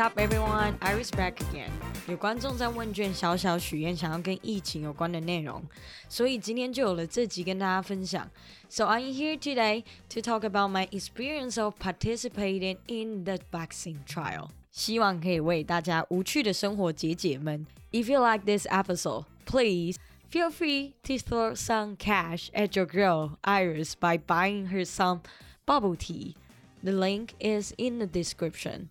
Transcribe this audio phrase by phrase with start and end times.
[0.00, 0.76] up, everyone?
[0.80, 1.70] Iris back again.
[2.06, 5.62] 有观众在问卷小小许愿，想要跟疫情有关的内容，
[6.08, 8.30] 所以今天就有了这集跟大家分享。
[8.68, 14.50] So I'm here today to talk about my experience of participating in the vaccine trial.
[14.70, 17.66] 希望可以为大家无趣的生活解解闷。
[17.90, 19.96] If you like this episode, please
[20.30, 25.20] feel free to throw some cash at your girl Iris by buying her some
[25.64, 26.34] bubble tea.
[26.84, 28.90] The link is in the description.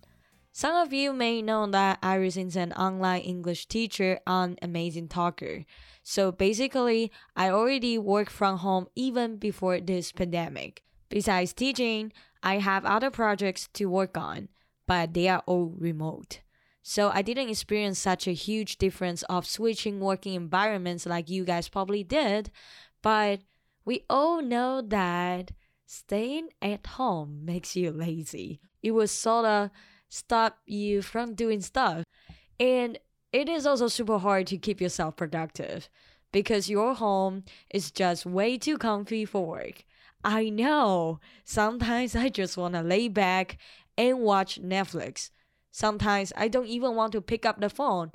[0.53, 5.63] Some of you may know that Iris is an online English teacher on Amazing Talker.
[6.03, 10.83] So basically, I already work from home even before this pandemic.
[11.07, 12.11] Besides teaching,
[12.43, 14.49] I have other projects to work on,
[14.87, 16.41] but they are all remote.
[16.83, 21.69] So I didn't experience such a huge difference of switching working environments like you guys
[21.69, 22.51] probably did.
[23.01, 23.39] But
[23.85, 25.51] we all know that
[25.85, 28.59] staying at home makes you lazy.
[28.83, 29.69] It was sort of
[30.11, 32.03] stop you from doing stuff.
[32.59, 32.99] And
[33.31, 35.89] it is also super hard to keep yourself productive
[36.31, 39.85] because your home is just way too comfy for work.
[40.23, 41.19] I know.
[41.45, 43.57] Sometimes I just want to lay back
[43.97, 45.31] and watch Netflix.
[45.71, 48.11] Sometimes I don't even want to pick up the phone,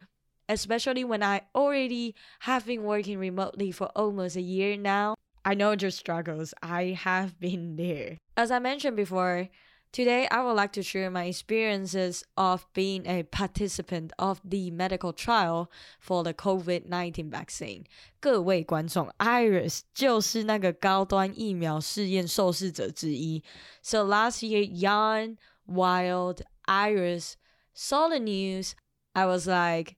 [0.49, 5.15] especially when I already have been working remotely for almost a year now.
[5.45, 6.53] I know your struggles.
[6.63, 8.19] I have been there.
[8.37, 9.49] As I mentioned before,
[9.96, 15.14] today I would like to share my experiences of being a participant of the medical
[15.14, 17.86] trial for the COVID-19 vaccine.
[18.20, 23.44] 各位观众，Iris 就是那个高端疫苗试验受试者之一。
[23.82, 25.38] So last year, young,
[25.68, 27.34] wild Iris
[27.74, 28.74] saw the news,
[29.14, 29.98] I was like,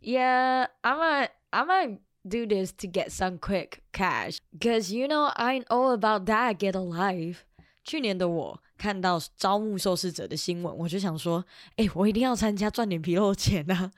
[0.00, 4.38] yeah, I'm gonna, I'm gonna do this to get some quick cash.
[4.60, 7.38] Cause you know, I know about that get a life.
[7.82, 11.44] 去年的我 看到招募受试者的新闻，我就想说，
[11.76, 13.90] 哎、欸，我一定要参加赚点皮肉钱啊！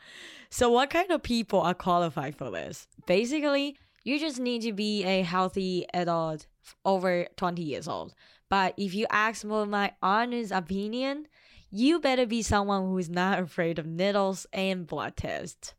[0.51, 2.87] So what kind of people are qualified for this?
[3.07, 6.43] Basically, you just need to be a healthy adult
[6.83, 8.13] over 20 years old.
[8.49, 11.27] But if you ask for my honest opinion,
[11.71, 15.73] you better be someone who is not afraid of needles and blood tests.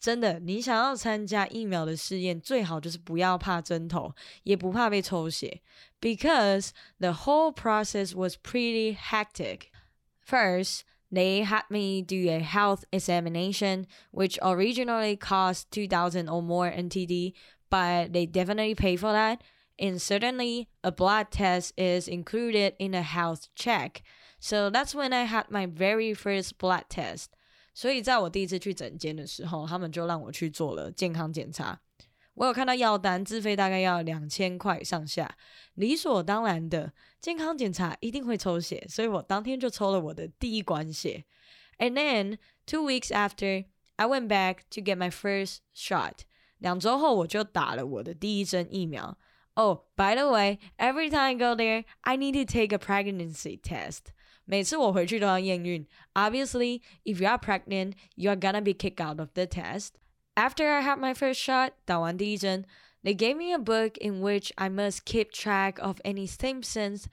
[0.00, 4.14] 真的，你想要参加疫苗的试验，最好就是不要怕针头，
[4.44, 5.60] 也不怕被抽血
[6.00, 9.70] ，because the whole process was pretty hectic.
[10.20, 17.32] First, they had me do a health examination, which originally cost 2,000 or more NTD,
[17.70, 19.42] but they definitely pay for that.
[19.78, 24.02] And certainly, a blood test is included in a health check.
[24.40, 27.28] So that's when I had my very first blood test.
[27.74, 31.78] 所以在我第一次去诊间的时候，他们就让我去做了健康检查。
[32.34, 35.36] 我有看到药单，自费大概要两千块上下，
[35.74, 41.24] 理所当然的，健康检查一定会抽血，所以我当天就抽了我的第一管血。
[41.78, 43.64] And then two weeks after,
[43.96, 46.20] I went back to get my first shot.
[46.58, 49.18] 两周后我就打了我的第一针疫苗。
[49.54, 54.12] Oh, by the way, every time I go there, I need to take a pregnancy test.
[54.44, 55.86] 每次我回去都要验孕。
[56.12, 59.92] Obviously, if you are pregnant, you are gonna be kicked out of the test.
[60.34, 62.64] After I had my first shot, 打完第一针,
[63.02, 67.04] they gave me a book in which I must keep track of any symptoms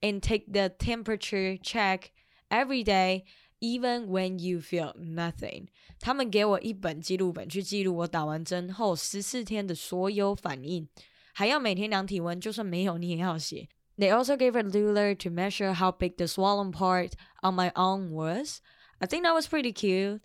[0.00, 2.10] and take the temperature check
[2.50, 3.24] every day,
[3.60, 5.68] even when you feel nothing.
[6.00, 10.88] 他们给我一本记录本去记录我打完针后十四天的所有反应，
[11.32, 13.68] 还要每天量体温，就算没有你也要写。
[13.96, 18.60] they also gave a ruler to measure how big the swollen part on my arm was.
[18.98, 20.22] I think that was pretty cute.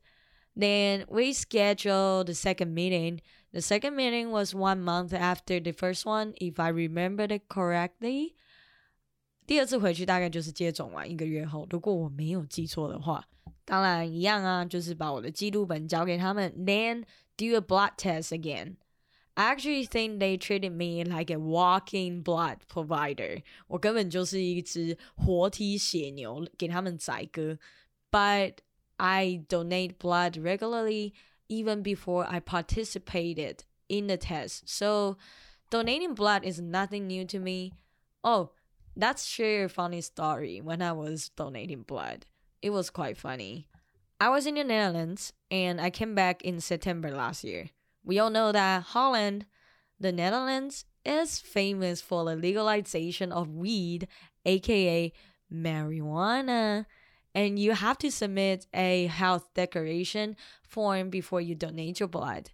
[0.56, 3.20] Then we scheduled the second meeting.
[3.54, 8.34] The second meeting was one month after the first one, if I remembered it correctly.
[9.46, 13.28] 第二次回去大概就是接种完一个月后，如果我没有记错的话。
[13.64, 17.04] 当然一样啊，就是把我的记录本交给他们，then
[17.36, 18.76] do a blood test again.
[19.36, 23.44] I actually think they treated me like a walking blood provider.
[23.68, 27.60] 我根本就是一只活体血牛，给他们宰割。
[28.10, 28.56] But
[29.03, 31.13] I donate blood regularly
[31.49, 34.69] even before I participated in the test.
[34.69, 35.17] So
[35.71, 37.73] donating blood is nothing new to me.
[38.23, 38.51] Oh,
[38.97, 42.27] that's share a funny story when I was donating blood.
[42.63, 43.67] It was quite funny.
[44.21, 47.71] I was in the Netherlands and I came back in September last year.
[48.05, 49.47] We all know that Holland,
[49.99, 54.07] the Netherlands, is famous for the legalization of weed,
[54.47, 55.13] aka
[55.53, 56.87] marijuana.
[57.35, 62.51] And you have to submit a health declaration form before you donate your blood.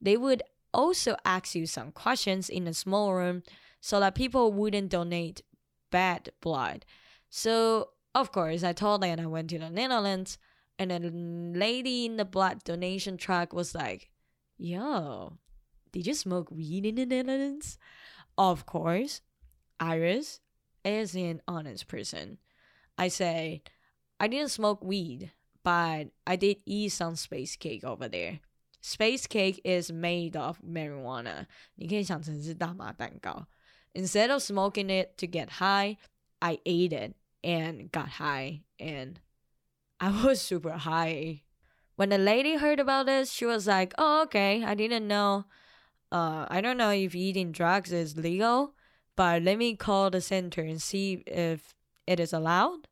[0.00, 0.42] They would
[0.74, 3.42] also ask you some questions in a small room
[3.80, 5.42] so that people wouldn't donate
[5.90, 6.84] bad blood.
[7.30, 10.38] So, of course, I told them I went to the Netherlands
[10.78, 14.10] And the lady in the blood donation truck was like,
[14.56, 15.38] Yo,
[15.92, 17.78] did you smoke weed in the Netherlands?
[18.36, 19.20] Of course,
[19.80, 20.40] Iris
[20.84, 22.38] is an honest person.
[22.96, 23.62] I said,
[24.19, 25.31] I didn't smoke weed,
[25.63, 28.39] but I did eat some space cake over there.
[28.81, 31.47] Space cake is made of marijuana.
[31.75, 33.47] 你可以想成是大麻蛋糕。
[33.93, 35.97] Instead of smoking it to get high,
[36.39, 39.17] I ate it and got high, and
[39.99, 41.43] I was super high.
[41.95, 44.63] When the lady heard about this, she was like, "Oh, okay.
[44.63, 45.45] I didn't know.
[46.11, 48.73] Uh, I don't know if eating drugs is legal,
[49.15, 51.75] but let me call the center and see if
[52.07, 52.87] it is allowed."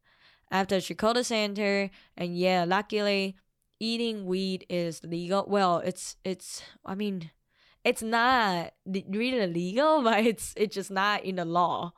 [0.51, 3.37] After the center, and yeah, luckily,
[3.81, 5.45] eating weed is legal.
[5.49, 6.63] Well, it's it's.
[6.85, 7.31] I mean,
[7.85, 11.93] it's not really legal, but it's it's just not in the law.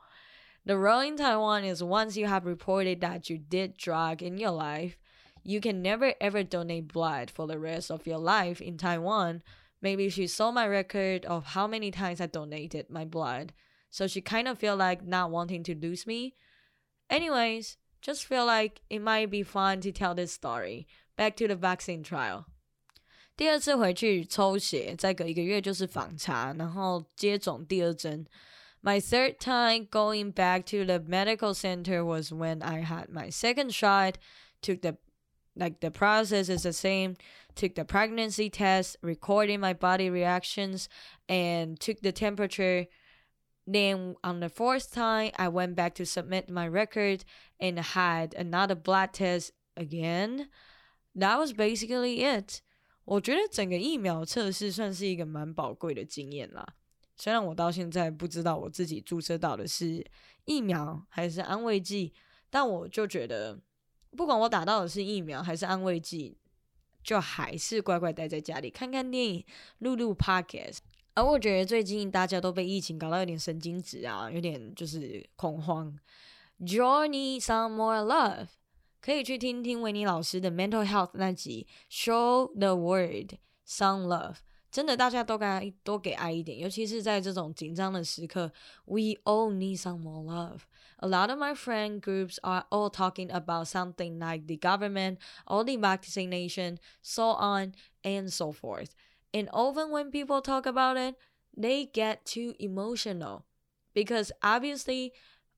[0.65, 4.51] The rule in Taiwan is once you have reported that you did drug in your
[4.51, 4.99] life,
[5.43, 9.41] you can never ever donate blood for the rest of your life in Taiwan.
[9.81, 13.53] Maybe she saw my record of how many times I donated my blood,
[13.89, 16.35] so she kind of feel like not wanting to lose me.
[17.09, 20.86] Anyways, just feel like it might be fun to tell this story.
[21.16, 22.46] Back to the vaccine trial.
[23.36, 28.26] 第二次回去抽血，再隔一个月就是访查，然后接种第二针。
[28.82, 34.14] My third time going back to the medical center was when I had my second shot.
[34.60, 34.98] Took the
[35.54, 37.16] like the process is the same.
[37.54, 40.88] Took the pregnancy test, recording my body reactions,
[41.28, 42.86] and took the temperature.
[43.71, 47.19] Then on the fourth time, I went back to submit my record
[47.59, 50.49] and had another blood test again.
[51.13, 52.61] That was basically it.
[53.05, 56.65] 我觉得整个疫苗测试算是一个蛮宝贵的经验啦。
[57.15, 60.03] 虽然我到现在不知道我自己注射到的是
[60.45, 62.13] 疫苗还是安慰剂，
[62.49, 63.59] 但我就觉得，
[64.17, 66.39] 不管我打到的是疫苗还是安慰剂，
[67.03, 69.45] 就还是乖乖待在家里看看电影、
[69.77, 70.79] 录录 podcast。
[71.18, 75.98] 而我觉得最近大家都被疫情搞到有点神经质啊，有点就是恐慌。
[76.60, 78.48] Johnny some more love。
[79.00, 83.34] 可以去听听维尼老师的 mental health 那集，show the world
[83.66, 84.36] some love。
[84.70, 88.50] 真的，大家都该多给爱一点，尤其是在这种紧张的时刻。
[88.86, 90.60] We all need some more love.
[90.96, 95.62] A lot of my friend groups are all talking about something like the government, or
[95.64, 98.88] the vaccination, so on and so forth.
[99.33, 101.15] And often when people talk about it,
[101.55, 103.45] they get too emotional
[103.93, 105.13] because obviously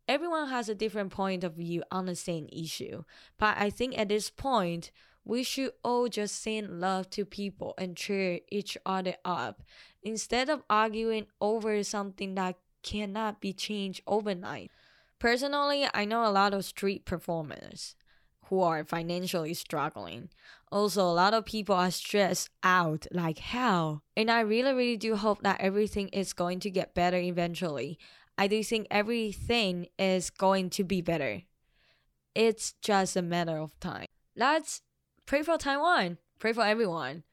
[0.08, 3.04] everyone has a different point of view on the same issue.
[3.38, 4.92] But I think at this point,
[5.24, 9.62] we should all just send love to people and cheer each other up
[10.02, 14.72] instead of arguing over something that cannot be changed overnight.
[15.20, 17.96] Personally, I know a lot of street performers
[18.52, 20.28] who are financially struggling.
[20.74, 24.04] Also, a lot of people are stressed out like hell.
[24.18, 27.98] And I really, really do hope that everything is going to get better eventually.
[28.38, 31.44] I do think everything is going to be better.
[32.36, 34.08] It's just a matter of time.
[34.36, 34.82] Let's
[35.26, 37.24] pray for Taiwan, pray for everyone.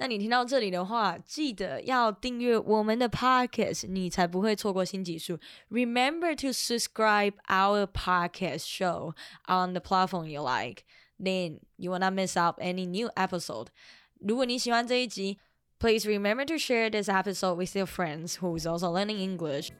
[0.00, 5.38] 那你听到这里的话，记得要订阅我们的 podcast，你才不会错过新集数。
[5.70, 9.14] Remember to subscribe our podcast show
[9.48, 10.84] on the platform you like,
[11.18, 13.66] then you will not miss out any new episode.
[14.20, 15.38] 如果你喜欢这一集，
[15.80, 19.70] please remember to share this episode with your friends who is also learning English.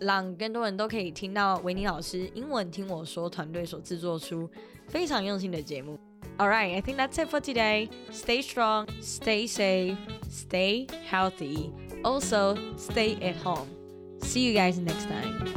[0.00, 4.50] 让更多人都可以听到维尼老师英文听我说团队所制作出
[4.88, 5.96] 非常用心的节目。
[6.39, 7.89] Alright, I think that's it for today.
[8.11, 9.97] Stay strong, stay safe,
[10.29, 11.71] stay healthy.
[12.03, 13.69] Also, stay at home.
[14.21, 15.53] See you guys next time.